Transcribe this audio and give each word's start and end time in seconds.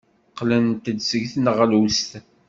Qqlent-d 0.31 0.85
seg 1.09 1.23
tneɣlust. 1.33 2.11